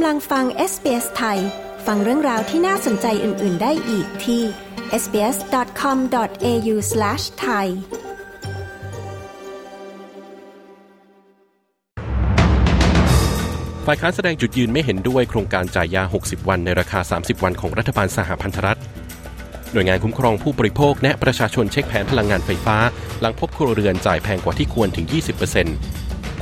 [0.00, 1.38] กำลังฟัง SBS ไทย
[1.86, 4.42] ฟังเรื่องราวที่น่าสนใจอื่น ๆ ได้อีกที่
[5.02, 7.66] sbs.com.au/thai
[13.86, 18.78] ฝ่ายค้านแสดงจุดยืนไม่เห็นด้วยโครงการจ่ายยา 60 วันในราคา 30 วันของรัฐบาลสหพันธรัฐ
[19.72, 22.76] หน่วยงานคุ้มครองผู้บริโภค แนะประชาชนเช็คแผนพลังงานไฟฟ้า
[23.20, 25.16] หลังพบครัวเรือนจ่ายแพงกว่าที่ควรถึง 20%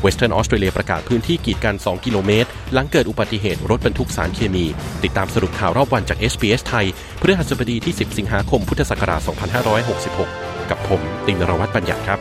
[0.01, 4.65] เวสเทิร์นออสเตรเลียประกาศพื้นที่กีดกัน 2 กิโลเมตร หลังเกิดอุบัติเหตุรถบรรทุกสารเคมี
[5.03, 6.87] ติดตามสรุปข่าวรอบวันจาก SBS ไทย
[7.21, 9.21] พฤหัสบดีที่ 10 สิงหาคม พุทธศักราช
[9.95, 12.19] 2566 กับผมตินรวัตรปัญญาครับ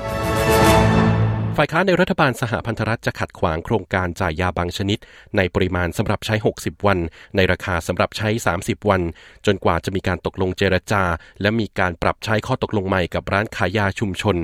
[1.60, 5.00] ฝ่ายค้านในรัฐบาลสหพันธรัฐจะขัดขวางโครงการจ่ายยาบางชนิด
[5.38, 7.00] ในปริมาณสำหรับใช้ 60 วัน
[7.36, 8.30] ในราคาสำหรับใช้
[8.60, 9.02] 30 วัน
[9.46, 11.04] จนกว่าจะมีการตกลงเจรจา
[11.42, 14.38] และมีการปรับใช้ข้อตกลงใหม่กับร้านขายยาชุมชน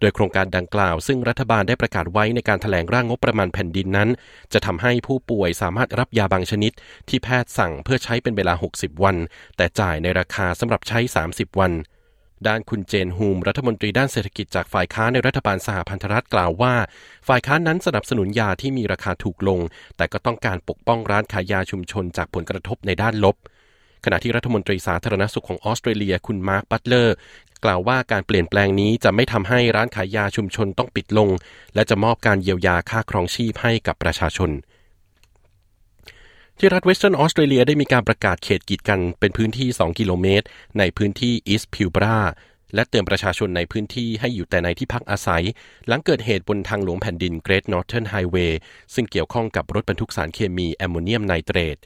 [0.00, 4.08] โดยโครงการดังกล่าว ซึ่งรัฐบาลได้ประกาศไว้ในการแถลงร่างงบประมาณแผ่นดินนั้น
[4.52, 6.72] จะทำให้ผู้ป่วยสามารถรับยาบางชนิด
[7.08, 9.16] ที่แพทย์สั่งเพื่อใช้เป็นเวลา 60 วัน
[9.56, 10.98] แต่จ่ายในราคาสำหรับใช้
[11.30, 11.72] 30 วัน
[12.46, 16.74] ด้านคุณเจนฮูมรัฐมนตรีด้านเศรษฐกิจจากฝ่ายค้านในรัฐบาลสหพันธรัฐกล่าวว่า
[17.28, 19.60] ฝ่ายค้านนั้นสนับสนุนยาที่มีราคาถูกลง
[19.96, 23.36] แต่ก็ต้องการปกป้องร้านขายยาชุมชนจากผลกระทบในด้านลบ
[24.04, 27.14] ขณะที่รัฐมนตรีสาธารณสุขของออสเตรเลียคุณมาร์คบัตเลอร์
[27.64, 31.28] กล่าวว่าการเปลี่ยนแปลงนี้จะไม่ทำให้ร้านขายยาชุมชนต้องปิดลง
[31.74, 34.50] และจะมอบการเยียวยาค่าครองชีพให้กับประชาชน
[36.58, 40.46] ที่รัฐเวสเทิร์นออสเตรเลียได้มีการประกาศเขตกีดกันเป็นพื้นที่ 2 กิโลเมตร
[40.78, 42.18] ในพื้นที่อีสต์พิลบรา
[42.74, 45.44] และเตือนประชาชนในพื้นที่ให้อยู่แต่ในที่พักอาศัย
[45.86, 48.58] หลังเกิดเหตุบนทางหลวงแผ่นดินเกรทนอร์เทิร์นไฮเวย์
[48.94, 51.76] ซึ่งเกี่ยวข้องกับรถบรรทุกสารเคมีแอมโมเนียมไนเตรต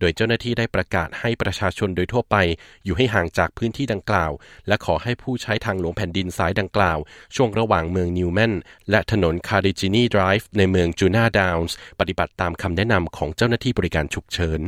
[0.00, 2.36] โดยเจ้าหน้าที่ได้ประกาศให้ประชาชนโดยทั่วไป
[2.84, 4.32] อยู่ให้ห่างจากพื้นที่ดังกล่าว
[4.68, 6.98] และขอให้ผู้ใช้ทางหลวงแผ่นดินสายดังกล่าว
[7.36, 8.52] ช่วงระหว่างเมืองนิวแมน
[8.90, 14.60] และถนนคาร์ดิจินีไดรฟ์ในเมืองจูนาดาวส์ปฏิบัติตามคำแนะนำของเจ้าหน้าที่บริการฉุกเฉิน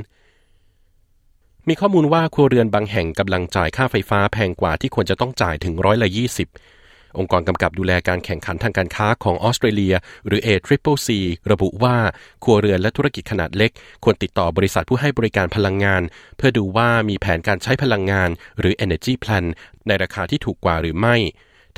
[1.68, 6.77] มีข้อมูลว่าครัวเรือนบางแห่งกำลังจ่ายค่าไฟฟ้าแพงกว่าที่ควรจะต้องจ่ายถึงร้อยละ20
[7.18, 9.94] องค์กรกำกับดูแลการแข่งขันทางการค้าของออสเตรเลีย
[10.26, 11.08] หรือ ACCC
[11.52, 11.96] ระบุว่า
[12.44, 13.70] ครัวเรือนและธุรกิจขนาดเล็ก
[14.04, 16.02] ควรติดต่อบริษัทผู้ให้บริการพลังงาน
[16.36, 19.44] เพื่อดูว่ามีแผนการใช้พลังงาน หรือ Energy Plan
[19.86, 21.16] ในราคาที่ถูกกว่าหรือไม่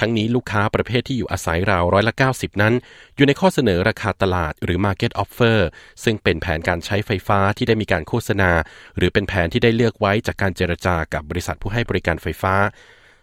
[0.00, 2.74] ทั้งนี้ลูกค้าประเภทที่อยู่อาศัยราวร้อยละ 90 นั้น
[3.16, 5.58] อยู่ในข้อเสนอราคาตลาดหรือ Market Offer
[6.04, 8.50] ซึ่งเป็นแผนการใช้ไฟฟ้าที่ได้มีการโฆษณา
[8.96, 12.54] หรือเป็นแผนที่ได้เลือกไว้จากการเจรจากับบริษัทผู้ให้บริการไฟฟ้า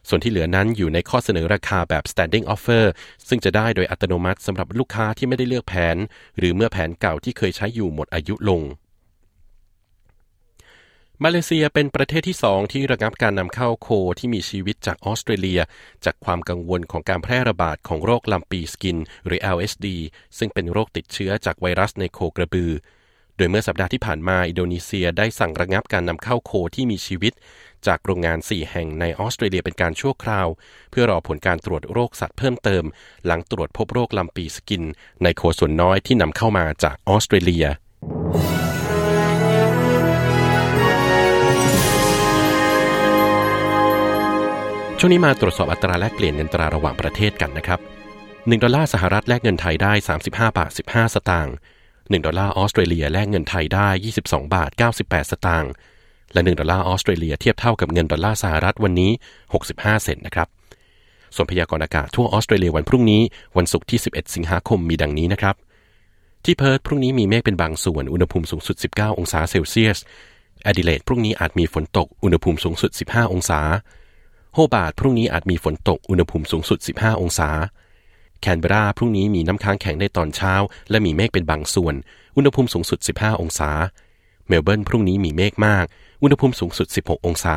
[0.07, 2.85] ส่วนที่เหลือนั้นอยู่ในข้อเสนอราคาแบบ standing offer
[3.27, 5.97] ซึ่งจะได้โดยอัตโนมัติสำหรับลูกค้าที่ไม่ได้เลือกแผน
[6.37, 8.61] หรือเมื่อแผนเก่าที่เคยใช้อยู่หมดอายุลง
[11.23, 15.61] มาเลเซียเป็นประเทศที่สองที่ระงับการนำเข้าโคที่มีชีวิตจากออสเตรเลีย
[16.05, 19.87] จากความกังวลของการแพร่ระบาดของโรคลัมปีสกิน หรือ LSD
[20.37, 22.71] ซึ่งเป็นโรคติดเชื้อจากไวรัสในโคกระบือ
[23.37, 27.33] โดยเมื่อสัปดาห์ที่ผ่านมาอินโดนีเซียได้สั่งระงับการนำเข้าโคที่มีชีวิต
[27.87, 30.47] จากโรงงาน 4 แห่งในออสเตรเลียเป็นการชั่วคราว
[30.91, 32.83] เพื่อรอผลการตรวจโรคสัตว์เพิ่มเติม
[33.25, 34.83] หลังตรวจพบโรคลัมปีสกิน
[35.23, 37.65] ในโคส่วนน้อยที่นำเข้ามาจากออสเตรเลีย
[44.99, 47.79] ช่วงนี้มาตรวจสอบอัตราแลกเปลี่ยนเงินตราระหว่างประเทศกันนะครับ
[48.25, 49.93] 1 ดอลลาร์สหรัฐแลกเงินไทยได้
[50.25, 51.55] 35 บาท 15 สตางค์
[52.11, 53.87] 1ดอลลาร์ออสเตรเลียแลกเงินไทยได้
[54.19, 54.69] 22 บาท
[54.99, 55.71] 98 สตางค์
[56.33, 59.11] และ 1 ดอลลาร์ออสเตรเลียเทียบเท่ากับเงินดอลลาร์สหรัฐวันนี้
[59.57, 60.47] 65 เซนต์นะครับ
[61.35, 63.21] ส่วนพยากรณ์อากาศทั่วออสเตรเลียวันพรุ่งนี้
[63.57, 65.55] วันศุกร์ที่ 11 สิงหาคมมีดังนี้นะครับ
[66.45, 69.97] ที่เพิร์ธพรุ่งนี้มีเมฆเป็นบางส่วน อุณหภูมิสูงสุด 19 องศาเซลเซียส
[70.63, 73.59] แอดิเลดพรุ่งนี้อาจมีฝนตก อุณหภูมิสูงสุด 15 องศา
[74.53, 77.49] โฮบาร์ตพรุ่งนี้อาจมีฝนตก อุณหภูมิสูงสุด 15 องศา
[78.41, 80.53] แคนเบราพรุ่งนี้มีน้ำค้างแข็งในตอนเช้า
[80.89, 81.95] และมีเมฆเป็นบางส่วน
[82.35, 83.71] อุณหภูมิสูงสุด 15 องศา
[84.47, 85.85] เมลเบิร์นพรุ่งนี้มีเมฆมาก
[86.23, 87.55] อุณหภูมิสูงสุด 16 องศา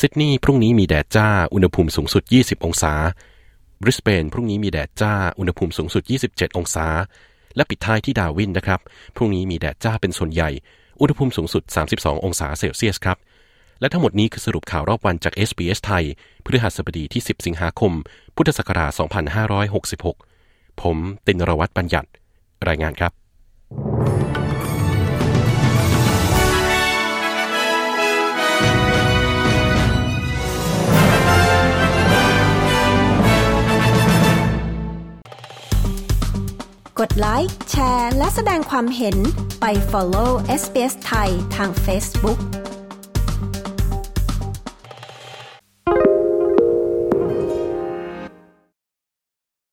[0.00, 2.94] ซิดนีย์พรุ่งนี้มีแดดจ้า อุณหภูมิสูงสุด 20 องศา
[3.82, 6.86] บริสเบนพรุ่งนี้มีแดดจ้า อุณหภูมิสูงสุด 27 องศา
[7.56, 8.80] และปิดท้ายที่ดาวินนะครับ
[9.16, 10.50] พรุ่งนี้มีแดดจ้าเป็นส่วนใหญ่
[11.00, 11.62] อุณหภูมิสูงสุด
[11.94, 13.18] 32 องศาเซลเซียสครับ
[13.82, 16.04] และทั้งหมดนี้คือสรุปข่าวรอบวันจาก SBS ไทย
[16.44, 17.92] พฤหัสบดีที่ 10 สิงหาคม
[18.36, 18.90] พุทธศักราช
[20.10, 20.96] 2566 ผม
[21.26, 22.08] ตินรวัตรบัญญัติ
[22.68, 23.12] รายงานครับ
[37.00, 39.16] กดไลค์ แชร์ และแสดงความเห็น
[39.60, 40.30] ไป follow
[40.60, 42.40] SBS ไทยทาง Facebook